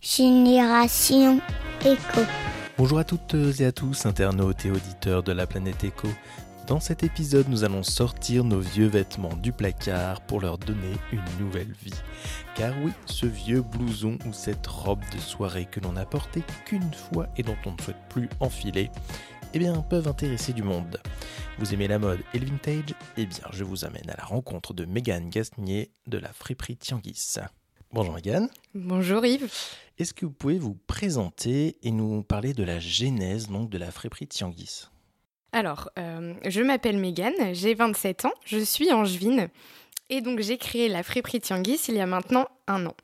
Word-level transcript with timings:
Génération 0.00 1.40
Éco. 1.84 2.22
Bonjour 2.78 2.98
à 2.98 3.04
toutes 3.04 3.34
et 3.34 3.66
à 3.66 3.72
tous, 3.72 4.06
internautes 4.06 4.64
et 4.64 4.70
auditeurs 4.70 5.22
de 5.22 5.32
la 5.32 5.46
planète 5.46 5.84
Éco. 5.84 6.08
Dans 6.66 6.80
cet 6.80 7.02
épisode, 7.02 7.50
nous 7.50 7.64
allons 7.64 7.82
sortir 7.82 8.44
nos 8.44 8.60
vieux 8.60 8.86
vêtements 8.86 9.36
du 9.36 9.52
placard 9.52 10.22
pour 10.22 10.40
leur 10.40 10.56
donner 10.56 10.94
une 11.12 11.22
nouvelle 11.38 11.74
vie. 11.82 11.92
Car 12.54 12.72
oui, 12.82 12.92
ce 13.04 13.26
vieux 13.26 13.60
blouson 13.60 14.16
ou 14.26 14.32
cette 14.32 14.66
robe 14.66 15.02
de 15.12 15.18
soirée 15.18 15.66
que 15.70 15.80
l'on 15.80 15.92
n'a 15.92 16.06
porté 16.06 16.44
qu'une 16.64 16.94
fois 16.94 17.26
et 17.36 17.42
dont 17.42 17.58
on 17.66 17.72
ne 17.72 17.82
souhaite 17.82 18.08
plus 18.08 18.30
enfiler, 18.40 18.90
eh 19.52 19.58
bien, 19.58 19.82
peuvent 19.82 20.08
intéresser 20.08 20.54
du 20.54 20.62
monde. 20.62 20.98
Vous 21.58 21.74
aimez 21.74 21.88
la 21.88 21.98
mode 21.98 22.20
et 22.32 22.38
le 22.38 22.46
vintage? 22.46 22.94
Eh 23.18 23.26
bien, 23.26 23.48
je 23.52 23.64
vous 23.64 23.84
amène 23.84 24.08
à 24.08 24.16
la 24.16 24.24
rencontre 24.24 24.72
de 24.72 24.86
Mégane 24.86 25.28
Gasnier 25.28 25.90
de 26.06 26.16
la 26.16 26.32
friperie 26.32 26.78
Tianguis. 26.78 27.36
Bonjour 27.92 28.14
Mégane. 28.14 28.48
Bonjour 28.74 29.26
Yves. 29.26 29.50
Est-ce 29.98 30.14
que 30.14 30.24
vous 30.24 30.30
pouvez 30.32 30.58
vous 30.58 30.76
présenter 30.86 31.76
et 31.82 31.90
nous 31.90 32.22
parler 32.22 32.52
de 32.54 32.62
la 32.62 32.78
genèse 32.78 33.48
donc, 33.48 33.68
de 33.68 33.78
la 33.78 33.90
friperie 33.90 34.28
Tianguis? 34.28 34.86
Alors, 35.52 35.90
euh, 35.98 36.34
je 36.46 36.62
m'appelle 36.62 36.98
Mégane, 36.98 37.52
j'ai 37.52 37.74
27 37.74 38.26
ans, 38.26 38.32
je 38.44 38.58
suis 38.58 38.92
angevine 38.92 39.48
et 40.08 40.20
donc 40.20 40.38
j'ai 40.38 40.56
créé 40.56 40.88
la 40.88 41.02
friperie 41.02 41.40
Tianguis 41.40 41.80
il 41.88 41.96
y 41.96 42.00
a 42.00 42.06
maintenant 42.06 42.46
un 42.68 42.86
an. 42.86 42.94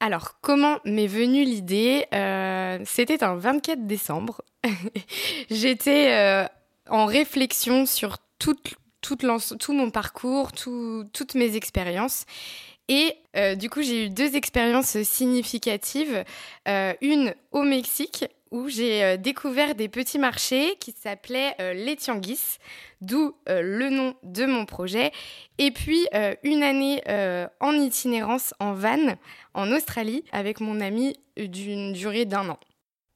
Alors, 0.00 0.40
comment 0.40 0.78
m'est 0.86 1.06
venue 1.06 1.44
l'idée? 1.44 2.06
Euh, 2.14 2.78
C'était 2.86 3.22
un 3.22 3.36
24 3.36 3.86
décembre. 3.86 4.40
J'étais 5.50 6.10
euh, 6.12 6.46
en 6.88 7.04
réflexion 7.04 7.84
sur 7.84 8.16
tout, 8.38 8.56
tout, 9.02 9.16
tout 9.16 9.72
mon 9.74 9.90
parcours, 9.90 10.52
tout, 10.52 11.04
toutes 11.12 11.34
mes 11.34 11.54
expériences. 11.54 12.24
Et 12.88 13.16
euh, 13.36 13.54
du 13.54 13.70
coup, 13.70 13.82
j'ai 13.82 14.06
eu 14.06 14.10
deux 14.10 14.36
expériences 14.36 15.00
significatives. 15.02 16.24
Euh, 16.68 16.94
une 17.00 17.34
au 17.50 17.62
Mexique, 17.62 18.26
où 18.50 18.68
j'ai 18.68 19.02
euh, 19.02 19.16
découvert 19.16 19.74
des 19.74 19.88
petits 19.88 20.18
marchés 20.18 20.76
qui 20.78 20.92
s'appelaient 20.92 21.56
les 21.74 21.96
Tianguis, 21.96 22.58
d'où 23.00 23.34
le 23.46 23.88
nom 23.88 24.14
de 24.22 24.44
mon 24.44 24.66
projet. 24.66 25.12
Et 25.58 25.70
puis, 25.70 26.06
une 26.42 26.62
année 26.62 27.02
en 27.60 27.72
itinérance 27.72 28.54
en 28.60 28.74
van 28.74 29.16
en 29.54 29.72
Australie 29.72 30.24
avec 30.32 30.60
mon 30.60 30.80
ami 30.80 31.16
d'une 31.36 31.92
durée 31.92 32.26
d'un 32.26 32.50
an. 32.50 32.58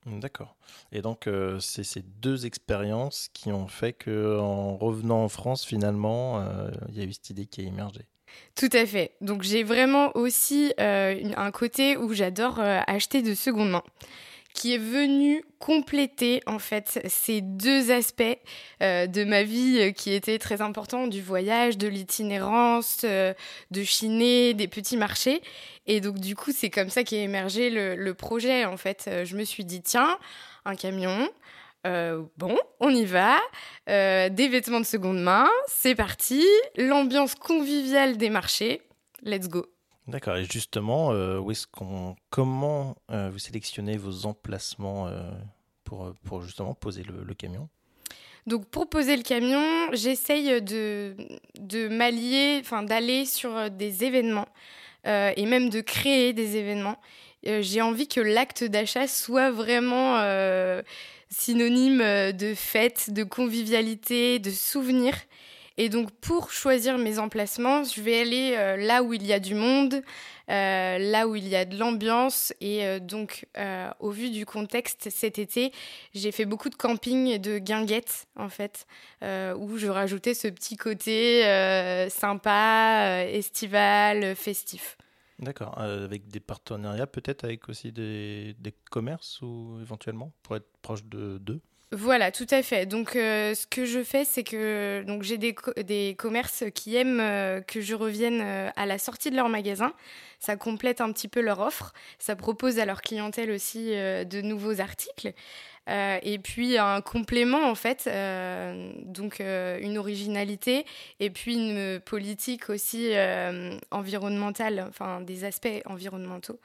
D'accord. 0.07 0.57
Et 0.93 1.03
donc, 1.03 1.29
c'est 1.61 1.85
ces 1.85 2.03
deux 2.03 2.47
expériences 2.47 3.29
qui 3.33 3.53
ont 3.53 3.67
fait 3.67 3.93
qu'en 3.93 4.77
revenant 4.77 5.23
en 5.25 5.29
France, 5.29 5.65
finalement, 5.65 6.43
il 6.89 6.97
y 6.97 7.01
a 7.03 7.05
eu 7.05 7.13
cette 7.13 7.31
idée 7.31 7.47
qui 7.47 7.61
a 7.61 7.65
émergé. 7.65 8.07
Tout 8.55 8.71
à 8.73 8.87
fait. 8.87 9.13
Donc 9.21 9.43
j'ai 9.43 9.63
vraiment 9.63 10.17
aussi 10.17 10.73
euh, 10.81 11.21
un 11.37 11.51
côté 11.51 11.97
où 11.97 12.15
j'adore 12.15 12.59
euh, 12.59 12.81
acheter 12.87 13.23
de 13.23 13.35
seconde 13.35 13.71
main 13.71 13.83
qui 14.55 14.73
est 14.73 14.79
venu 14.79 15.45
compléter 15.59 16.41
en 16.47 16.59
fait 16.59 16.99
ces 17.09 17.43
deux 17.43 17.91
aspects 17.91 18.23
euh, 18.83 19.07
de 19.07 19.23
ma 19.25 19.43
vie 19.43 19.93
qui 19.93 20.15
étaient 20.15 20.39
très 20.39 20.63
importants 20.63 21.09
du 21.09 21.21
voyage, 21.21 21.77
de 21.77 21.87
l'itinérance, 21.87 23.05
de 23.05 23.83
chiner, 23.83 24.55
des 24.55 24.67
petits 24.67 24.97
marchés. 24.97 25.43
Et 25.87 26.01
donc 26.01 26.19
du 26.19 26.35
coup 26.35 26.53
c'est 26.55 26.71
comme 26.71 26.89
ça 26.89 27.05
qu'est 27.05 27.23
émergé 27.23 27.69
le, 27.69 28.15
projet 28.15 28.65
en 28.65 28.79
fait. 28.79 29.11
Je 29.25 29.37
me 29.37 29.45
suis 29.45 29.67
dit 29.67 29.83
tiens 29.83 30.19
un 30.65 30.75
camion, 30.75 31.29
euh, 31.87 32.23
bon, 32.37 32.59
on 32.81 32.91
y 32.91 33.05
va. 33.05 33.39
Euh, 33.89 34.29
des 34.29 34.49
vêtements 34.49 34.81
de 34.81 34.87
seconde 34.87 35.21
main, 35.21 35.49
c'est 35.69 35.95
parti. 35.95 36.45
L'ambiance 36.77 37.35
conviviale 37.35 38.17
des 38.17 38.31
marchés, 38.31 38.83
let's 39.23 39.49
go. 39.49 39.67
D'accord. 40.09 40.37
Et 40.37 40.45
justement, 40.45 41.13
euh, 41.13 41.39
où 41.39 41.51
est-ce 41.51 41.67
qu'on, 41.67 42.17
comment 42.31 42.97
vous 43.09 43.39
sélectionnez 43.39 43.97
vos 43.97 44.27
emplacements 44.27 45.11
pour, 45.85 46.13
pour 46.25 46.43
justement 46.43 46.75
poser 46.75 47.03
le, 47.03 47.35
camion? 47.35 47.69
Donc 48.47 48.67
pour 48.67 48.89
poser 48.89 49.17
le 49.17 49.23
camion, 49.23 49.65
j'essaye 49.93 50.63
de, 50.63 51.17
de 51.59 51.89
m'allier, 51.89 52.59
enfin 52.61 52.83
d'aller 52.83 53.25
sur 53.25 53.71
des 53.71 54.05
événements 54.05 54.49
et 55.05 55.47
même 55.47 55.71
de 55.71 55.81
créer 55.81 56.33
des 56.33 56.57
événements. 56.57 56.99
J'ai 57.45 57.81
envie 57.81 58.09
que 58.09 58.21
l'acte 58.21 58.65
d'achat 58.65 59.09
soit 59.09 59.51
vraiment 59.51 60.19
synonyme 61.31 62.01
euh, 62.01 62.33
de 62.33 62.55
fête, 62.55 63.11
de 63.11 63.25
convivialité, 63.25 64.39
de 64.39 64.51
souvenir. 64.51 65.15
Et 65.79 65.89
donc 65.89 66.11
pour 66.11 66.53
choisir 66.53 66.97
mes 66.97 67.19
emplacements, 67.19 67.85
je 67.85 68.01
vais 68.01 68.21
aller 68.21 68.55
euh, 68.57 68.77
là 68.77 69.03
où 69.03 69.13
il 69.13 69.27
y 69.27 69.35
a 69.35 69.39
du 69.39 69.55
monde, 69.55 70.03
euh, 70.49 70.99
là 70.99 71.29
où 71.29 71.37
il 71.37 71.47
y 71.47 71.55
a 71.55 71.67
de 71.67 71.77
l'ambiance. 71.77 72.55
Et 72.63 72.99
donc 73.01 73.47
au 74.01 74.11
vu 74.11 74.31
du 74.31 74.47
contexte 74.47 75.11
cet 75.11 75.39
été, 75.39 75.73
j'ai 76.15 76.33
fait 76.33 76.47
beaucoup 76.47 76.71
de 76.71 76.77
camping 76.77 77.27
et 77.27 77.39
de 77.39 77.59
guinguettes 77.59 78.27
en 78.37 78.49
fait, 78.49 78.87
où 79.23 79.77
je 79.77 79.89
rajoutais 79.89 80.33
ce 80.33 80.49
petit 80.49 80.77
côté 80.77 81.43
sympa, 82.09 83.25
estival, 83.29 84.35
festif. 84.35 84.97
D'accord. 85.39 85.79
Euh, 85.81 86.05
avec 86.05 86.29
des 86.29 86.41
partenariats, 86.41 87.07
peut-être 87.07 87.45
avec 87.45 87.69
aussi 87.69 87.93
des, 87.93 88.55
des, 88.59 88.73
commerces 88.91 89.43
ou 89.43 89.79
éventuellement 89.81 90.33
pour 90.43 90.57
être 90.57 90.69
proche 90.81 91.05
de 91.05 91.39
d'eux? 91.39 91.61
Voilà, 91.93 92.33
tout 92.33 92.47
à 92.51 92.63
fait. 92.63 92.85
Donc, 92.87 93.15
euh, 93.15 93.55
ce 93.55 93.67
que 93.67 93.85
je 93.85 94.03
fais, 94.03 94.25
c'est 94.25 94.43
que 94.43 95.05
donc 95.07 95.23
j'ai 95.23 95.39
des, 95.39 95.55
des, 95.85 96.17
commerces 96.19 96.65
qui 96.75 96.97
aiment 96.97 97.21
euh, 97.21 97.61
que 97.61 97.81
je 97.81 97.95
revienne 97.95 98.41
à 98.41 98.87
la 98.87 98.99
sortie 98.99 99.31
de 99.31 99.37
leur 99.37 99.49
magasin. 99.49 99.93
Ça 100.41 100.57
complète 100.57 101.01
un 101.01 101.13
petit 101.13 101.29
peu 101.29 101.41
leur 101.41 101.61
offre. 101.61 101.93
Ça 102.19 102.35
propose 102.37 102.79
à 102.79 102.85
leur 102.85 103.03
clientèle 103.03 103.51
aussi 103.51 103.91
de 103.91 104.41
nouveaux 104.41 104.81
articles. 104.81 105.33
Euh, 105.89 106.19
et 106.23 106.39
puis 106.39 106.79
un 106.79 107.01
complément 107.01 107.71
en 107.71 107.77
fait, 107.77 108.09
euh, 108.09 108.93
donc 109.05 109.41
euh, 109.41 109.79
une 109.81 109.99
originalité 109.99 110.85
et 111.21 111.31
puis 111.31 111.55
une 111.55 112.01
politique 112.01 112.71
aussi 112.71 113.13
environnementale, 113.91 114.87
enfin 114.89 115.21
des 115.21 115.45
aspects 115.45 115.83
environnementaux 115.85 116.59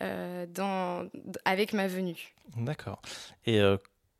dans, 0.00 1.08
avec 1.44 1.72
ma 1.72 1.86
venue. 1.86 2.34
D'accord. 2.56 3.00
Et 3.46 3.60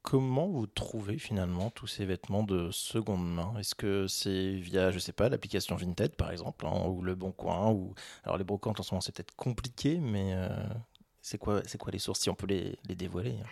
comment 0.07 0.47
vous 0.47 0.69
trouvez 0.69 1.19
finalement 1.19 1.71
tous 1.71 1.89
ces 1.89 2.05
vêtements 2.05 2.45
de 2.45 2.71
seconde 2.71 3.27
main? 3.29 3.53
Est-ce 3.59 3.75
que 3.75 4.07
c'est 4.07 4.53
via, 4.53 4.93
je 4.93 5.01
sais 5.01 5.13
pas, 5.13 5.29
l'application 5.29 5.75
Vinted 5.75 6.15
par 6.15 6.31
exemple, 6.31 6.65
hein, 6.65 6.87
ou 6.87 7.03
Le 7.03 7.17
Bon 7.17 7.33
Coin 7.33 7.73
ou 7.73 7.93
alors 8.23 8.39
les 8.39 8.45
brocantes 8.45 8.79
en 8.79 8.85
ce 8.85 8.95
moment 8.95 9.01
c'est 9.01 9.13
peut-être 9.13 9.35
compliqué, 9.35 9.99
mais 9.99 10.33
c'est 11.27 11.39
quoi, 11.39 11.61
c'est 11.67 11.77
quoi 11.77 11.91
les 11.91 11.99
sources 11.99 12.21
si 12.21 12.31
on 12.31 12.37
peut 12.37 12.47
les, 12.47 12.79
dévoiler 12.95 13.35
hein? 13.43 13.49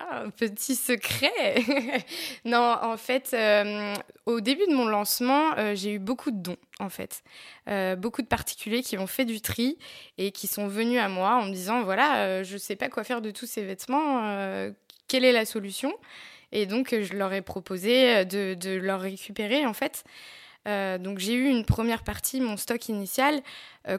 Ah, 0.00 0.24
Petit 0.36 0.74
secret! 0.74 1.62
Non, 2.44 2.76
en 2.82 2.96
fait, 2.96 3.30
euh, 3.32 3.94
au 4.26 4.40
début 4.40 4.66
de 4.66 4.74
mon 4.74 4.86
lancement, 4.86 5.56
euh, 5.56 5.76
j'ai 5.76 5.92
eu 5.92 5.98
beaucoup 6.00 6.32
de 6.32 6.36
dons, 6.38 6.56
en 6.80 6.88
fait. 6.88 7.22
Euh, 7.68 7.94
beaucoup 7.94 8.22
de 8.22 8.26
particuliers 8.26 8.82
qui 8.82 8.98
ont 8.98 9.06
fait 9.06 9.24
du 9.24 9.40
tri 9.40 9.78
et 10.18 10.32
qui 10.32 10.48
sont 10.48 10.66
venus 10.66 10.98
à 10.98 11.08
moi 11.08 11.36
en 11.36 11.46
me 11.46 11.52
disant, 11.52 11.84
voilà, 11.84 12.42
je 12.42 12.54
ne 12.54 12.58
sais 12.58 12.74
pas 12.74 12.88
quoi 12.88 13.04
faire 13.04 13.22
de 13.22 13.30
tous 13.30 13.46
ces 13.46 13.62
vêtements, 13.62 14.72
quelle 15.12 15.24
est 15.24 15.32
la 15.32 15.44
solution 15.44 15.92
Et 16.50 16.66
donc, 16.66 16.94
je 16.98 17.12
leur 17.14 17.32
ai 17.32 17.42
proposé 17.42 18.24
de, 18.24 18.54
de 18.54 18.70
leur 18.70 19.00
récupérer, 19.00 19.66
en 19.66 19.74
fait. 19.74 20.04
donc, 20.66 21.18
j'ai 21.18 21.34
eu 21.34 21.48
une 21.48 21.64
première 21.64 22.02
partie, 22.02 22.40
mon 22.40 22.56
stock 22.56 22.88
initial, 22.88 23.42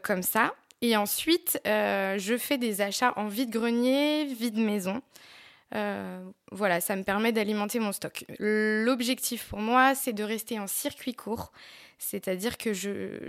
comme 0.01 0.23
ça. 0.23 0.53
Et 0.83 0.97
ensuite, 0.97 1.61
euh, 1.65 2.17
je 2.17 2.37
fais 2.37 2.57
des 2.57 2.81
achats 2.81 3.13
en 3.15 3.29
vide-grenier, 3.29 4.25
vide-maison. 4.25 5.01
Euh, 5.75 6.21
voilà, 6.51 6.81
ça 6.81 6.97
me 6.97 7.03
permet 7.03 7.31
d'alimenter 7.31 7.79
mon 7.79 7.93
stock. 7.93 8.25
L'objectif 8.37 9.47
pour 9.47 9.59
moi, 9.59 9.95
c'est 9.95 10.11
de 10.11 10.25
rester 10.25 10.59
en 10.59 10.67
circuit 10.67 11.13
court, 11.13 11.53
c'est-à-dire 11.99 12.57
que 12.57 12.73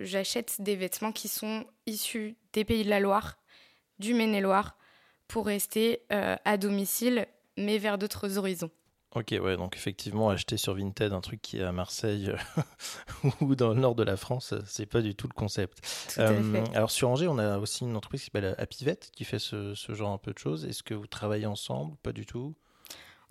j'achète 0.02 0.56
des 0.62 0.74
vêtements 0.74 1.12
qui 1.12 1.28
sont 1.28 1.64
issus 1.86 2.34
des 2.54 2.64
pays 2.64 2.82
de 2.82 2.90
la 2.90 2.98
Loire, 2.98 3.38
du 4.00 4.14
Maine-et-Loire, 4.14 4.76
pour 5.28 5.46
rester 5.46 6.00
euh, 6.12 6.34
à 6.44 6.56
domicile, 6.56 7.28
mais 7.56 7.78
vers 7.78 7.98
d'autres 7.98 8.38
horizons. 8.38 8.70
Ok, 9.14 9.32
ouais, 9.40 9.56
donc 9.56 9.76
effectivement, 9.76 10.28
acheter 10.28 10.56
sur 10.56 10.74
Vinted 10.74 11.12
un 11.12 11.20
truc 11.20 11.40
qui 11.40 11.58
est 11.58 11.62
à 11.62 11.70
Marseille 11.70 12.30
euh, 12.30 13.28
ou 13.40 13.54
dans 13.54 13.72
le 13.72 13.80
nord 13.80 13.94
de 13.94 14.02
la 14.02 14.16
France, 14.16 14.54
c'est 14.66 14.86
pas 14.86 15.02
du 15.02 15.14
tout 15.14 15.28
le 15.28 15.34
concept. 15.34 15.78
Euh, 16.18 16.64
alors 16.74 16.90
sur 16.90 17.08
Angers, 17.10 17.28
on 17.28 17.38
a 17.38 17.58
aussi 17.58 17.84
une 17.84 17.94
entreprise 17.94 18.22
qui 18.22 18.26
s'appelle 18.26 18.56
Apivette 18.58 19.10
qui 19.14 19.24
fait 19.24 19.38
ce, 19.38 19.72
genre 19.90 20.10
un 20.10 20.18
peu 20.18 20.32
de 20.32 20.38
choses. 20.38 20.64
Est-ce 20.64 20.82
que 20.82 20.94
vous 20.94 21.06
travaillez 21.06 21.46
ensemble? 21.46 21.96
Pas 22.02 22.10
du 22.10 22.26
tout? 22.26 22.54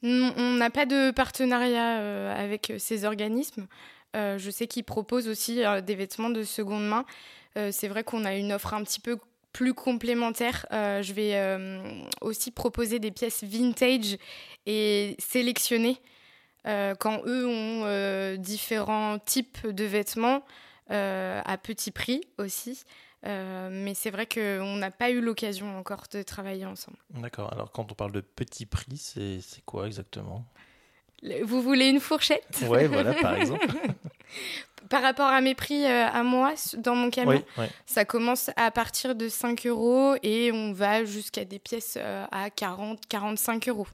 On 0.03 0.53
n'a 0.57 0.69
pas 0.69 0.85
de 0.85 1.11
partenariat 1.11 1.99
euh, 1.99 2.33
avec 2.33 2.73
ces 2.77 3.03
organismes. 3.03 3.67
je 4.13 4.49
sais 4.51 4.67
qu'ils 4.67 4.85
proposent 4.85 5.27
aussi 5.27 5.63
des 5.85 5.95
vêtements 5.95 6.29
de 6.29 6.43
seconde 6.43 6.87
main. 6.87 7.05
c'est 7.71 7.89
vrai 7.89 8.05
qu'on 8.05 8.23
a 8.23 8.35
une 8.35 8.53
offre 8.53 8.73
un 8.73 8.83
petit 8.85 9.01
peu 9.01 9.17
plus 9.53 9.73
complémentaire. 9.73 10.65
je 10.71 11.13
vais 11.13 11.39
aussi 12.21 12.51
proposer 12.51 12.99
des 12.99 13.11
pièces 13.11 13.43
vintage 13.43 14.17
et 14.65 15.15
sélectionner 15.19 16.01
euh, 16.65 16.95
quand 16.95 17.21
eux 17.25 17.45
ont 17.45 17.83
euh, 17.85 18.37
différents 18.37 19.19
types 19.19 19.67
de 19.67 19.83
vêtements 19.83 20.43
euh, 20.91 21.41
à 21.43 21.57
petit 21.57 21.91
prix 21.91 22.21
aussi. 22.37 22.83
mais 23.23 23.93
c'est 23.93 24.11
vrai 24.11 24.25
qu'on 24.25 24.77
n'a 24.77 24.91
pas 24.91 25.09
eu 25.09 25.19
l'occasion 25.19 25.77
encore 25.77 26.05
de 26.11 26.23
travailler 26.23 26.65
ensemble. 26.65 26.97
D'accord. 27.09 27.51
Alors 27.53 27.71
quand 27.71 27.91
on 27.91 27.95
parle 27.95 28.11
de 28.11 28.21
petit 28.21 28.65
prix, 28.65 28.97
c'est 28.97 29.65
quoi 29.65 29.87
exactement? 29.87 30.45
Vous 31.43 31.61
voulez 31.61 31.87
une 31.87 32.01
fourchette? 32.01 32.65
Oui, 32.67 32.85
voilà, 32.87 33.13
par 33.13 33.35
exemple. 33.35 33.67
Par 34.93 35.01
rapport 35.01 35.29
à 35.29 35.41
mes 35.41 35.55
prix 35.55 35.85
euh, 35.85 36.05
à 36.05 36.21
moi 36.21 36.53
dans 36.77 36.93
mon 36.93 37.09
camion, 37.09 37.43
ça 37.87 38.05
commence 38.05 38.51
à 38.57 38.69
partir 38.69 39.15
de 39.15 39.27
5 39.27 39.65
euros 39.65 40.13
et 40.21 40.51
on 40.51 40.71
va 40.71 41.03
jusqu'à 41.03 41.45
des 41.45 41.57
pièces 41.57 41.97
euh, 41.99 42.27
à 42.31 42.51
40, 42.51 42.99
45 43.09 43.69
euros. 43.69 43.87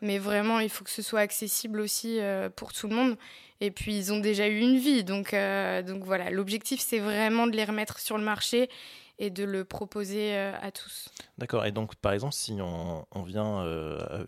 Mais 0.00 0.16
vraiment, 0.16 0.60
il 0.60 0.70
faut 0.70 0.84
que 0.84 0.90
ce 0.90 1.02
soit 1.02 1.20
accessible 1.20 1.80
aussi 1.80 2.18
euh, 2.18 2.48
pour 2.48 2.72
tout 2.72 2.88
le 2.88 2.94
monde. 2.94 3.18
Et 3.60 3.70
puis, 3.70 3.94
ils 3.94 4.10
ont 4.10 4.20
déjà 4.20 4.48
eu 4.48 4.58
une 4.60 4.78
vie. 4.78 5.04
Donc, 5.04 5.34
donc 5.34 6.04
voilà, 6.04 6.30
l'objectif, 6.30 6.80
c'est 6.80 7.00
vraiment 7.00 7.46
de 7.46 7.54
les 7.54 7.64
remettre 7.64 7.98
sur 7.98 8.16
le 8.16 8.24
marché 8.24 8.70
et 9.18 9.30
de 9.30 9.44
le 9.44 9.64
proposer 9.64 10.36
euh, 10.36 10.52
à 10.60 10.70
tous. 10.70 11.08
D'accord. 11.38 11.64
Et 11.66 11.72
donc, 11.72 11.96
par 11.96 12.12
exemple, 12.12 12.34
si 12.34 12.58
on, 12.60 13.22
vient, 13.22 13.62
euh, 13.64 14.24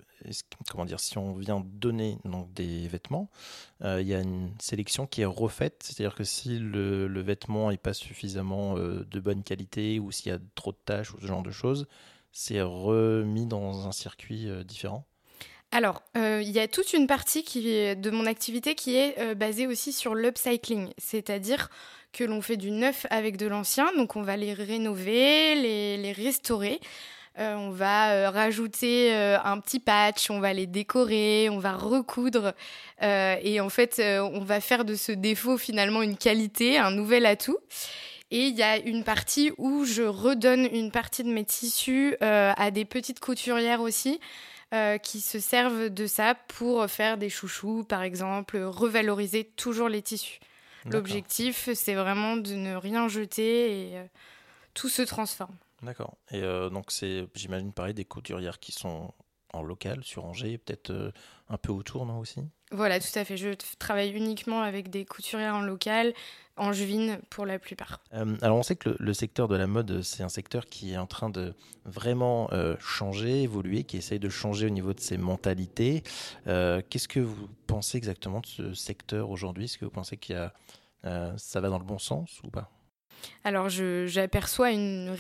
comment 0.70 0.84
dire, 0.84 1.00
si 1.00 1.16
on 1.18 1.34
vient 1.34 1.64
donner 1.64 2.18
donc 2.24 2.52
des 2.52 2.88
vêtements, 2.88 3.30
euh, 3.82 4.00
il 4.00 4.08
y 4.08 4.14
a 4.14 4.20
une 4.20 4.52
sélection 4.60 5.06
qui 5.06 5.22
est 5.22 5.26
refaite. 5.26 5.82
C'est-à-dire 5.84 6.14
que 6.14 6.24
si 6.24 6.58
le, 6.58 7.20
vêtement 7.20 7.70
n'est 7.70 7.76
pas 7.76 7.94
suffisamment 7.94 8.74
de 8.74 9.20
bonne 9.20 9.42
qualité 9.42 10.00
ou 10.00 10.10
s'il 10.10 10.32
y 10.32 10.34
a 10.34 10.38
trop 10.54 10.72
de 10.72 10.78
tâches 10.84 11.14
ou 11.14 11.20
ce 11.20 11.26
genre 11.26 11.42
de 11.42 11.50
choses, 11.50 11.86
c'est 12.32 12.60
remis 12.62 13.46
dans 13.46 13.86
un 13.86 13.92
circuit 13.92 14.48
différent. 14.64 15.06
Alors, 15.72 16.02
il 16.16 16.50
y 16.50 16.58
a 16.58 16.66
toute 16.66 16.92
une 16.94 17.06
partie 17.06 17.44
de 17.44 18.10
mon 18.10 18.26
activité 18.26 18.74
qui 18.74 18.96
est 18.96 19.34
basée 19.36 19.68
aussi 19.68 19.92
sur 19.92 20.16
l'upcycling, 20.16 20.90
c'est-à-dire 20.98 21.70
que 22.12 22.24
l'on 22.24 22.42
fait 22.42 22.56
du 22.56 22.70
neuf 22.70 23.06
avec 23.10 23.36
de 23.36 23.46
l'ancien. 23.46 23.90
Donc 23.96 24.16
on 24.16 24.22
va 24.22 24.36
les 24.36 24.52
rénover, 24.52 25.54
les, 25.54 26.12
restaurer. 26.12 26.80
Euh, 27.38 27.54
on 27.54 27.70
va 27.70 28.10
euh, 28.10 28.30
rajouter 28.30 29.14
euh, 29.14 29.38
un 29.44 29.60
petit 29.60 29.78
patch, 29.78 30.30
on 30.30 30.40
va 30.40 30.52
les 30.52 30.66
décorer, 30.66 31.48
on 31.50 31.58
va 31.58 31.72
recoudre. 31.72 32.52
et 33.00 33.60
en 33.60 33.68
fait, 33.68 34.00
on 34.00 34.40
va 34.40 34.60
faire 34.60 34.84
de 34.84 34.94
ce 34.94 35.12
défaut 35.12 35.56
finalement 35.56 36.02
une 36.02 36.16
qualité, 36.16 36.78
un 36.78 36.90
nouvel 36.90 37.26
atout. 37.26 37.58
Et 38.32 38.46
il 38.46 38.56
y 38.56 38.62
a 38.62 38.78
une 38.78 39.02
partie 39.02 39.50
où 39.58 39.84
je 39.84 40.02
redonne 40.02 40.68
une 40.72 40.92
partie 40.92 41.24
de 41.24 41.32
mes 41.32 41.44
tissus 41.44 42.16
à 42.20 42.70
des 42.70 42.84
petites 42.84 43.20
couturières 43.20 43.80
aussi. 43.80 44.20
Qui 45.02 45.20
se 45.20 45.40
servent 45.40 45.88
de 45.88 46.06
ça 46.06 46.34
pour 46.34 46.86
faire 46.86 47.18
des 47.18 47.28
chouchous, 47.28 47.84
par 47.84 48.02
exemple, 48.02 48.58
revaloriser 48.58 49.44
toujours 49.44 49.88
les 49.88 50.02
tissus. 50.02 50.38
L'objectif, 50.86 51.68
c'est 51.74 51.94
vraiment 51.94 52.36
de 52.36 52.54
ne 52.54 52.74
rien 52.74 53.08
jeter 53.08 53.90
et 53.90 53.98
euh, 53.98 54.04
tout 54.74 54.88
se 54.88 55.02
transforme. 55.02 55.56
D'accord. 55.82 56.16
Et 56.30 56.42
euh, 56.42 56.70
donc, 56.70 56.90
c'est, 56.90 57.26
j'imagine, 57.34 57.72
pareil, 57.72 57.94
des 57.94 58.04
couturières 58.04 58.60
qui 58.60 58.72
sont 58.72 59.12
en 59.52 59.62
local, 59.62 60.04
sur 60.04 60.24
Angers, 60.24 60.58
peut-être 60.58 60.90
euh, 60.90 61.10
un 61.48 61.56
peu 61.56 61.72
autour, 61.72 62.06
non 62.06 62.18
aussi? 62.18 62.40
Voilà, 62.70 63.00
tout 63.00 63.18
à 63.18 63.24
fait. 63.24 63.36
Je 63.36 63.50
travaille 63.78 64.10
uniquement 64.12 64.62
avec 64.62 64.90
des 64.90 65.04
couturières 65.04 65.56
en 65.56 65.62
local, 65.62 66.14
angevines 66.60 67.18
pour 67.30 67.46
la 67.46 67.58
plupart. 67.58 68.00
alors, 68.12 68.56
on 68.56 68.62
sait 68.62 68.76
que 68.76 68.94
le, 68.98 69.12
secteur 69.14 69.48
de 69.48 69.56
la 69.56 69.66
mode, 69.66 70.02
c'est 70.02 70.22
un 70.22 70.28
secteur 70.28 70.66
qui 70.66 70.92
est 70.92 70.98
en 70.98 71.06
train 71.06 71.30
de 71.30 71.54
vraiment 71.84 72.50
changer, 72.78 73.42
évoluer, 73.42 73.84
qui 73.84 73.96
essaye 73.96 74.18
de 74.18 74.28
changer 74.28 74.66
au 74.66 74.70
niveau 74.70 74.92
de 74.92 75.00
ses 75.00 75.16
mentalités. 75.16 76.02
qu'est-ce 76.44 77.08
que 77.08 77.20
vous 77.20 77.48
pensez 77.66 77.98
exactement 77.98 78.40
de 78.40 78.46
ce 78.46 78.74
secteur 78.74 79.30
aujourd'hui? 79.30 79.64
Est-ce 79.64 79.78
que 79.78 79.84
vous 79.84 79.90
pensez 79.90 80.16
qu'il 80.16 80.36
y 80.36 80.38
a 80.38 80.52
euh, 81.06 81.32
ça 81.36 81.60
va 81.60 81.68
dans 81.68 81.78
le 81.78 81.84
bon 81.84 81.98
sens 81.98 82.40
ou 82.44 82.50
pas? 82.50 82.70
Alors, 83.44 83.68
j'aperçois 83.68 84.68
un, 84.68 85.14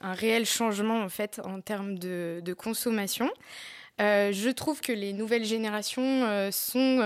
un, 0.00 0.12
réel 0.12 0.46
changement 0.46 1.02
en 1.02 1.08
fait 1.08 1.40
en 1.44 1.60
termes 1.60 1.98
de, 1.98 2.54
consommation. 2.56 3.30
Euh, 4.00 4.30
je 4.32 4.50
trouve 4.50 4.80
que 4.80 4.92
les 4.92 5.12
nouvelles 5.12 5.44
générations 5.44 6.24
euh, 6.24 6.50
sont 6.50 6.98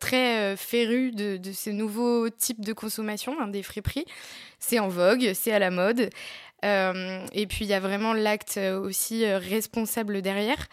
très 0.00 0.56
férues 0.56 1.12
de, 1.12 1.38
ces 1.52 1.72
nouveaux 1.72 2.28
types 2.30 2.64
de 2.64 2.72
consommation, 2.72 3.36
hein, 3.40 3.48
des 3.48 3.62
friperies. 3.62 4.06
C'est 4.58 4.78
en 4.78 4.88
vogue, 4.88 5.32
c'est 5.34 5.52
à 5.52 5.58
la 5.58 5.70
mode. 5.70 6.10
et 6.62 7.46
puis 7.48 7.64
il 7.64 7.68
y 7.68 7.74
a 7.74 7.80
vraiment 7.80 8.12
l'acte 8.12 8.58
aussi 8.58 9.24
responsable 9.26 10.22
derrière. 10.22 10.66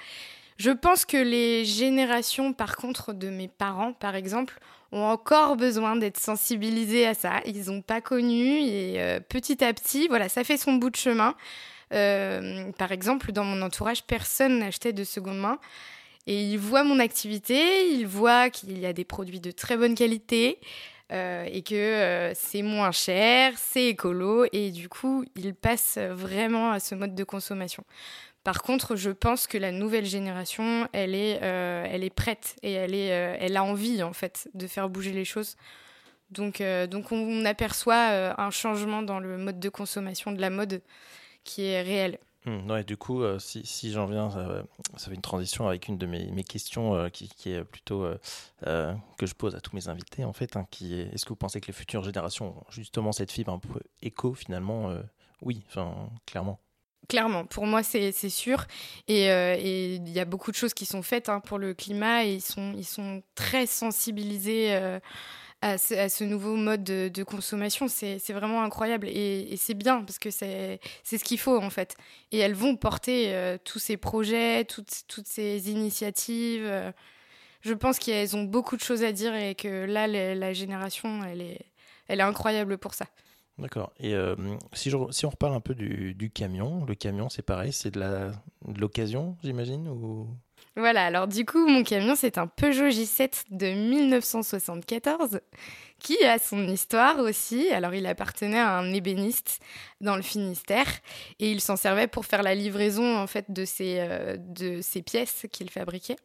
Je 0.58 0.72
pense 0.72 1.06
que 1.06 1.18
les 1.18 1.66
générations, 1.66 2.54
par 2.54 2.76
contre, 2.76 3.14
de 3.14 3.30
mes 3.30 3.48
parents, 3.48 3.94
par 3.94 4.16
exemple, 4.16 4.60
ont 4.92 5.04
encore 5.04 5.56
besoin 5.56 5.96
d'être 5.96 6.20
sensibilisés 6.20 7.08
à 7.08 7.14
ça. 7.14 7.42
Ils 7.46 7.66
n'ont 7.72 7.82
pas 7.82 8.00
connu 8.00 8.60
et 8.60 9.02
euh, 9.02 9.20
petit 9.20 9.64
à 9.64 9.74
petit, 9.74 10.08
voilà, 10.08 10.30
ça 10.30 10.44
fait 10.44 10.58
son 10.58 10.74
bout 10.74 10.92
de 10.92 10.96
chemin. 10.96 11.36
Euh, 11.94 12.72
par 12.78 12.92
exemple, 12.92 13.32
dans 13.32 13.44
mon 13.44 13.62
entourage, 13.62 14.04
personne 14.04 14.60
n'achetait 14.60 14.94
de 14.94 15.04
seconde 15.04 15.40
main. 15.40 15.60
Et 16.26 16.42
ils 16.42 16.58
voient 16.58 16.84
mon 16.84 17.00
activité, 17.00 17.90
ils 17.90 18.08
voient 18.08 18.50
qu'il 18.50 18.80
y 18.80 18.86
a 18.86 18.94
des 18.94 19.04
produits 19.04 19.42
de 19.42 19.52
très 19.52 19.76
bonne 19.76 19.94
qualité 19.94 20.58
euh, 21.12 21.46
et 21.52 21.64
que 21.64 22.32
c'est 22.34 22.62
moins 22.62 22.94
cher, 22.94 23.54
c'est 23.58 23.88
écolo 23.88 24.46
et 24.54 24.72
du 24.72 24.88
coup, 24.88 25.26
ils 25.36 25.54
passent 25.54 25.98
vraiment 25.98 26.72
à 26.72 26.80
ce 26.80 26.96
mode 26.96 27.14
de 27.14 27.26
consommation. 27.26 27.84
Par 28.44 28.62
contre, 28.62 28.98
je 28.98 29.10
pense 29.10 29.48
que 29.48 29.58
la 29.58 29.72
nouvelle 29.72 30.06
génération, 30.06 30.90
elle 30.92 31.16
est, 31.16 31.42
euh, 31.44 31.86
elle 31.90 32.04
est 32.04 32.14
prête 32.14 32.58
et 32.62 32.74
elle, 32.74 32.94
est, 32.94 33.14
euh, 33.14 33.38
elle 33.40 33.56
a 33.56 33.64
envie 33.64 34.04
en 34.04 34.12
fait 34.12 34.50
de 34.54 34.68
faire 34.68 34.90
bouger 34.90 35.14
les 35.14 35.24
choses. 35.24 35.56
Donc, 36.30 36.60
euh, 36.60 36.86
donc 36.86 37.12
on, 37.14 37.46
aperçoit 37.46 38.36
un 38.38 38.50
changement 38.50 39.02
dans 39.02 39.20
le 39.20 39.38
mode 39.38 39.60
de 39.60 39.70
consommation 39.70 40.32
de 40.34 40.42
la 40.42 40.50
mode 40.50 40.82
qui 41.44 41.64
est 41.66 41.82
réel. 41.82 42.20
Mmh, 42.46 42.84
du 42.84 42.98
coup, 42.98 43.22
si, 43.40 43.66
si 43.66 43.92
j'en 43.92 44.06
viens, 44.06 44.30
ça, 44.30 44.66
fait 45.10 45.16
une 45.16 45.22
transition 45.22 45.68
avec 45.68 45.88
une 45.88 45.98
de 45.98 46.06
mes, 46.06 46.44
questions 46.44 47.10
qui, 47.10 47.30
qui, 47.30 47.52
est 47.52 47.64
plutôt 47.64 48.06
que 48.66 49.26
je 49.26 49.34
pose 49.34 49.56
à 49.56 49.62
tous 49.62 49.74
mes 49.74 49.88
invités 49.88 50.26
en 50.26 50.34
fait, 50.34 50.58
hein, 50.58 50.68
qui 50.70 50.94
est 50.94 51.14
est-ce 51.14 51.24
que 51.24 51.30
vous 51.30 51.38
pensez 51.38 51.62
que 51.62 51.68
les 51.68 51.74
futures 51.74 52.04
générations 52.04 52.58
ont 52.58 52.64
justement 52.70 53.14
cette 53.14 53.32
fibre 53.32 53.54
un 53.54 53.60
peu 53.60 53.80
éco 54.02 54.34
finalement 54.34 54.94
Oui, 55.42 55.64
clairement. 56.26 56.60
Clairement, 57.10 57.46
pour 57.46 57.66
moi, 57.66 57.84
c'est 57.84 58.12
sûr. 58.30 58.66
Euh, 59.10 59.56
et 59.60 59.96
il 59.96 60.10
y 60.10 60.20
a 60.20 60.26
beaucoup 60.26 60.52
de 60.52 60.56
choses 60.56 60.74
qui 60.74 60.86
sont 60.86 61.02
faites 61.02 61.28
hein, 61.30 61.42
pour 61.42 61.60
le 61.60 61.74
climat 61.74 62.26
et 62.26 62.36
ils 62.36 62.42
sont, 62.42 62.74
ils 62.78 62.86
sont 62.86 63.22
très 63.36 63.66
sensibilisés 63.66 64.74
euh, 64.74 65.00
à, 65.62 65.78
ce, 65.78 66.24
nouveau 66.24 66.56
mode 66.56 66.84
de, 66.84 67.24
consommation. 67.24 67.88
C'est 67.90 68.20
vraiment 68.32 68.64
incroyable 68.64 69.08
et, 69.10 69.56
c'est 69.58 69.74
bien 69.74 70.02
parce 70.04 70.18
que 70.18 70.32
c'est 70.32 70.80
ce 71.04 71.24
qu'il 71.24 71.40
faut 71.40 71.58
en 71.58 71.70
fait. 71.70 71.98
Et 72.32 72.40
elles 72.40 72.56
vont 72.56 72.78
porter 72.78 73.34
euh, 73.34 73.58
tous 73.64 73.80
ces 73.80 73.98
projets, 73.98 74.64
toutes, 74.64 75.04
toutes 75.08 75.28
ces 75.28 75.70
initiatives. 75.72 76.72
je 77.62 77.74
pense 77.74 78.00
qu'elles 78.00 78.36
ont 78.38 78.44
beaucoup 78.44 78.78
de 78.78 78.82
choses 78.82 79.04
à 79.04 79.12
dire 79.12 79.36
et 79.36 79.56
que 79.56 79.86
là, 79.86 80.08
la 80.08 80.54
génération, 80.54 81.22
elle 81.26 81.42
est, 81.42 81.66
elle 82.08 82.22
est 82.22 82.24
incroyable 82.24 82.78
pour 82.78 82.94
ça. 82.94 83.08
D'accord. 83.60 83.94
Et 84.00 84.16
euh, 84.16 84.36
si, 84.74 84.94
on 84.94 85.30
reparle 85.30 85.54
un 85.54 85.60
peu 85.60 85.76
du, 85.76 86.32
camion, 86.34 86.86
le 86.86 86.96
camion, 86.96 87.30
c'est 87.30 87.44
pareil, 87.44 87.72
c'est 87.72 87.92
de 87.92 88.32
l'occasion, 88.80 89.38
j'imagine. 89.44 89.88
Voilà, 90.76 91.06
alors 91.06 91.28
du 91.28 91.46
coup, 91.46 91.68
mon 91.68 91.84
camion, 91.84 92.16
c'est 92.16 92.40
un 92.40 92.48
Peugeot 92.48 92.90
J7 92.90 93.44
de 93.52 93.68
1974 93.68 95.40
qui 96.00 96.24
a 96.24 96.40
son 96.40 96.68
histoire 96.68 97.20
aussi. 97.20 97.70
Alors, 97.70 97.94
il 97.94 98.08
appartenait 98.08 98.60
à 98.60 98.78
un 98.78 98.92
ébéniste 98.92 99.60
dans 100.02 100.16
le 100.16 100.24
Finistère 100.24 100.88
et 101.40 101.52
il 101.52 101.62
s'en 101.62 101.76
servait 101.76 102.08
pour 102.08 102.26
faire 102.26 102.42
la 102.42 102.56
livraison 102.56 103.18
en 103.18 103.28
fait 103.28 103.52
de 103.52 103.66
euh, 103.82 104.38
de 104.40 104.82
ses 104.82 105.04
pièces 105.04 105.46
qu'il 105.52 105.70
fabriquait. 105.70 106.18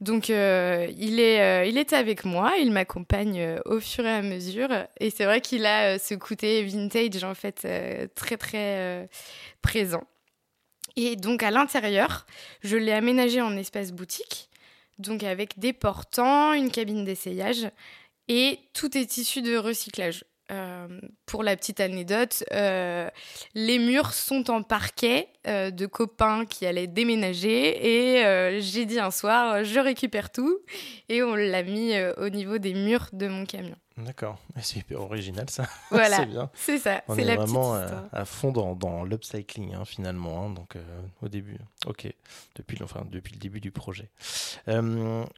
Donc 0.00 0.30
euh, 0.30 0.88
il, 0.98 1.20
est, 1.20 1.40
euh, 1.40 1.66
il 1.66 1.78
est 1.78 1.92
avec 1.92 2.24
moi, 2.24 2.54
il 2.58 2.72
m'accompagne 2.72 3.40
euh, 3.40 3.60
au 3.64 3.80
fur 3.80 4.04
et 4.04 4.10
à 4.10 4.22
mesure. 4.22 4.68
Et 5.00 5.10
c'est 5.10 5.24
vrai 5.24 5.40
qu'il 5.40 5.66
a 5.66 5.98
ce 5.98 6.14
côté 6.14 6.62
vintage 6.64 7.24
en 7.24 7.34
fait 7.34 7.66
très 8.14 8.36
très 8.36 9.08
présent. 9.62 10.04
Et 10.96 11.16
donc 11.16 11.42
à 11.42 11.50
l'intérieur, 11.50 12.26
je 12.62 12.76
l'ai 12.76 12.92
aménagé 12.92 13.40
en 13.40 13.56
espace 13.56 13.92
boutique, 13.92 14.48
donc 14.98 15.22
avec 15.24 15.58
des 15.58 15.72
portants, 15.72 16.52
une 16.52 16.70
cabine 16.70 17.04
d'essayage, 17.04 17.68
et 18.28 18.60
tout 18.74 18.96
est 18.96 19.16
issu 19.16 19.42
de 19.42 19.56
recyclage. 19.56 20.24
Euh, 20.54 20.86
pour 21.26 21.42
la 21.42 21.56
petite 21.56 21.80
anecdote, 21.80 22.44
euh, 22.52 23.08
les 23.54 23.78
murs 23.78 24.12
sont 24.12 24.50
en 24.50 24.62
parquet 24.62 25.28
euh, 25.46 25.70
de 25.70 25.86
copains 25.86 26.44
qui 26.46 26.64
allaient 26.64 26.86
déménager 26.86 28.20
et 28.20 28.60
j'ai 28.60 28.84
dit 28.84 29.00
un 29.00 29.10
soir, 29.10 29.64
je 29.64 29.80
récupère 29.80 30.30
tout 30.30 30.58
et 31.08 31.22
on 31.22 31.34
l'a 31.34 31.62
mis 31.62 31.92
au 32.18 32.28
niveau 32.28 32.58
des 32.58 32.74
murs 32.74 33.08
de 33.12 33.26
mon 33.26 33.44
camion. 33.44 33.76
D'accord, 33.96 34.40
c'est 34.60 34.80
hyper 34.80 35.00
original 35.00 35.48
ça. 35.48 35.68
Voilà, 35.90 36.16
c'est 36.16 36.26
bien. 36.26 36.50
C'est 36.54 36.78
ça, 36.78 37.04
c'est 37.14 37.22
la 37.22 37.36
vraiment 37.36 37.74
à 37.74 38.24
fond 38.24 38.50
dans, 38.50 38.74
dans 38.74 39.04
l'upcycling 39.04 39.74
hein, 39.74 39.84
finalement. 39.84 40.46
Hein, 40.46 40.50
donc 40.50 40.76
au 41.22 41.28
début, 41.28 41.58
ok, 41.86 42.12
depuis, 42.56 42.82
enfin, 42.82 43.06
depuis 43.08 43.34
le 43.34 43.38
début 43.38 43.60
du 43.60 43.70
projet. 43.70 44.10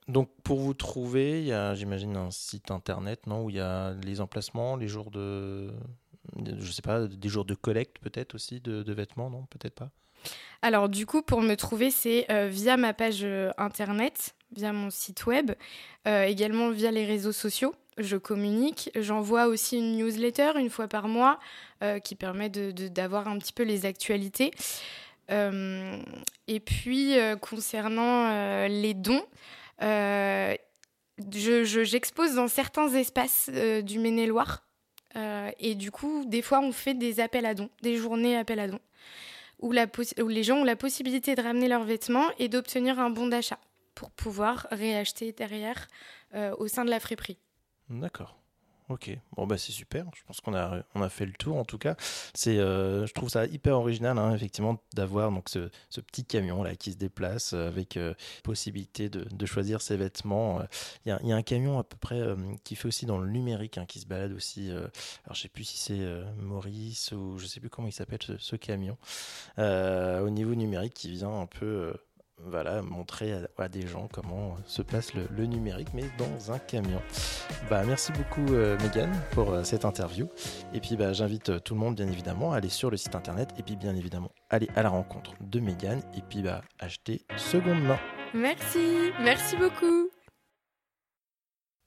donc 0.08 0.30
pour 0.42 0.60
vous 0.60 0.72
trouver, 0.72 1.40
il 1.40 1.46
y 1.46 1.52
a 1.52 1.74
j'imagine 1.74 2.16
un 2.16 2.30
site 2.30 2.70
internet 2.70 3.26
non, 3.26 3.44
où 3.44 3.50
il 3.50 3.56
y 3.56 3.60
a 3.60 3.92
les 4.02 4.22
emplacements, 4.22 4.76
les 4.76 4.88
jours 4.88 5.10
de 5.10 5.70
je 6.58 6.72
sais 6.72 6.82
pas, 6.82 7.06
des 7.06 7.28
jours 7.28 7.44
de 7.44 7.54
collecte 7.54 7.98
peut-être 7.98 8.34
aussi 8.34 8.60
de, 8.60 8.92
vêtements, 8.92 9.28
non 9.28 9.46
Peut-être 9.50 9.74
pas? 9.74 9.90
Alors 10.62 10.88
du 10.88 11.04
coup, 11.04 11.20
pour 11.20 11.42
me 11.42 11.54
trouver, 11.56 11.90
c'est 11.90 12.26
via 12.48 12.78
ma 12.78 12.94
page 12.94 13.26
internet, 13.58 14.34
via 14.52 14.72
mon 14.72 14.88
site 14.88 15.26
web, 15.26 15.52
également 16.06 16.70
via 16.70 16.90
les 16.90 17.04
réseaux 17.04 17.32
sociaux. 17.32 17.74
Je 17.98 18.16
communique, 18.16 18.90
j'envoie 18.94 19.46
aussi 19.46 19.78
une 19.78 19.96
newsletter 19.96 20.52
une 20.56 20.70
fois 20.70 20.88
par 20.88 21.08
mois 21.08 21.38
qui 22.04 22.14
permet 22.14 22.48
d'avoir 22.48 23.24
de, 23.24 23.30
un 23.30 23.38
petit 23.38 23.52
peu 23.52 23.62
les 23.62 23.86
actualités. 23.86 24.50
et 25.30 26.60
puis, 26.60 27.14
concernant 27.40 28.66
les 28.68 28.94
dons, 28.94 29.24
j'expose 31.18 32.34
dans 32.34 32.48
certains 32.48 32.88
espaces 32.94 33.50
euh, 33.52 33.82
du 33.82 33.98
Maine-et-Loire. 33.98 34.62
Euh, 35.16 35.50
et 35.58 35.74
du 35.74 35.90
coup, 35.90 36.24
des 36.26 36.42
fois, 36.42 36.60
on 36.60 36.72
fait 36.72 36.94
des 36.94 37.20
appels 37.20 37.46
à 37.46 37.54
dons, 37.54 37.70
des 37.82 37.96
journées 37.96 38.36
appels 38.36 38.60
à 38.60 38.68
dons, 38.68 38.80
où, 39.60 39.72
les 39.72 40.42
gens 40.42 40.58
ont 40.58 40.64
la 40.64 40.76
possibilité 40.76 41.34
de 41.34 41.42
ramener 41.42 41.68
leurs 41.68 41.84
vêtements 41.84 42.28
et 42.38 42.48
d'obtenir 42.48 42.98
un 42.98 43.10
bon 43.10 43.26
d'achat 43.26 43.58
pour 43.94 44.10
pouvoir 44.10 44.66
réacheter 44.70 45.32
derrière 45.32 45.88
euh, 46.34 46.54
au 46.58 46.68
sein 46.68 46.84
de 46.84 46.90
la 46.90 47.00
friperie. 47.00 47.38
D'accord. 47.90 48.36
Ok, 48.88 49.10
bon 49.34 49.48
bah 49.48 49.58
c'est 49.58 49.72
super. 49.72 50.06
Je 50.14 50.22
pense 50.22 50.40
qu'on 50.40 50.54
a 50.54 50.84
on 50.94 51.02
a 51.02 51.08
fait 51.08 51.26
le 51.26 51.32
tour 51.32 51.56
en 51.56 51.64
tout 51.64 51.76
cas. 51.76 51.96
Euh, 52.46 53.04
je 53.04 53.12
trouve 53.14 53.28
ça 53.28 53.44
hyper 53.46 53.76
original 53.76 54.16
hein, 54.16 54.32
effectivement 54.32 54.80
d'avoir 54.94 55.32
ce, 55.46 56.00
petit 56.00 56.24
camion 56.24 56.62
là 56.62 56.76
qui 56.76 56.92
se 56.92 56.96
déplace 56.96 57.52
euh, 57.52 57.66
avec 57.66 57.96
euh, 57.96 58.14
possibilité 58.44 59.08
de, 59.08 59.24
de, 59.24 59.46
choisir 59.46 59.82
ses 59.82 59.96
vêtements. 59.96 60.60
Il 61.04 61.08
y 61.08 61.12
a, 61.12 61.20
y, 61.24 61.32
a 61.32 61.36
un 61.36 61.42
camion 61.42 61.80
à 61.80 61.84
peu 61.84 61.96
près 61.96 62.22
qui 62.62 62.76
fait 62.76 62.86
aussi 62.86 63.06
dans 63.06 63.18
le 63.18 63.28
numérique 63.28 63.76
hein, 63.76 63.86
qui 63.86 63.98
se 63.98 64.06
balade 64.06 64.32
aussi. 64.32 64.70
alors 64.70 65.34
je 65.34 65.40
sais 65.40 65.48
plus 65.48 65.64
si 65.64 65.78
c'est 65.78 66.06
Maurice 66.38 67.10
ou 67.10 67.38
je 67.38 67.46
sais 67.46 67.58
plus 67.58 67.70
comment 67.70 67.88
il 67.88 67.92
s'appelle 67.92 68.20
ce 68.38 68.54
camion 68.56 68.96
au 69.58 70.30
niveau 70.30 70.54
numérique 70.54 70.94
qui 70.94 71.10
vient 71.10 71.40
un 71.40 71.46
peu 71.46 71.92
voilà, 72.44 72.82
montrer 72.82 73.34
à, 73.58 73.68
des 73.68 73.86
gens 73.86 74.08
comment 74.12 74.56
se 74.66 74.82
passe 74.82 75.12
le, 75.14 75.46
numérique, 75.46 75.88
mais 75.94 76.04
dans 76.18 76.52
un 76.52 76.58
camion. 76.58 77.00
Bah, 77.70 77.82
merci 77.86 78.12
beaucoup, 78.12 78.54
euh, 78.54 78.78
Megan, 78.82 79.10
pour 79.32 79.50
euh, 79.50 79.64
cette 79.64 79.84
interview. 79.84 80.28
Et 80.74 80.80
puis, 80.80 80.96
bah, 80.96 81.12
j'invite 81.12 81.48
euh, 81.50 81.58
tout 81.58 81.74
le 81.74 81.80
monde, 81.80 81.96
bien 81.96 82.08
évidemment, 82.08 82.52
à 82.52 82.56
aller 82.56 82.68
sur 82.68 82.90
le 82.90 82.96
site 82.96 83.14
internet 83.14 83.50
et 83.58 83.62
puis, 83.62 83.76
bien 83.76 83.94
évidemment, 83.94 84.30
aller 84.50 84.68
à 84.76 84.82
la 84.82 84.90
rencontre 84.90 85.32
de 85.40 85.60
Megan 85.60 86.00
et 86.16 86.22
puis, 86.28 86.42
bah, 86.42 86.62
acheter 86.78 87.22
seconde 87.36 87.82
main. 87.82 87.98
Merci, 88.34 89.12
merci 89.22 89.56
beaucoup. 89.56 90.05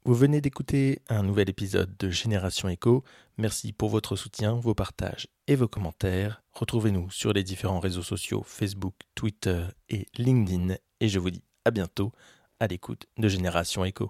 Vous 0.06 0.16
venez 0.16 0.40
d'écouter 0.40 1.02
un 1.10 1.24
nouvel 1.24 1.50
épisode 1.50 1.96
de 1.98 2.10
Génération 2.10 2.70
Echo. 2.70 3.04
Merci 3.38 3.74
pour 3.74 3.90
votre 3.90 4.16
soutien, 4.16 4.54
vos 4.56 4.74
partages 4.74 5.28
et 5.48 5.56
vos 5.56 5.68
commentaires. 5.68 6.42
Retrouvez-nous 6.54 7.12
sur 7.12 7.34
les 7.34 7.44
différents 7.44 7.82
réseaux 7.82 8.02
sociaux 8.02 8.42
Facebook, 8.46 8.96
Twitter 9.14 9.66
et 9.90 10.08
LinkedIn. 10.18 10.76
Et 11.02 11.10
je 11.10 11.20
vous 11.20 11.32
dis 11.32 11.44
à 11.66 11.72
bientôt 11.72 12.14
à 12.62 12.68
l'écoute 12.68 13.08
de 13.18 13.28
Génération 13.28 13.84
Echo. 13.84 14.08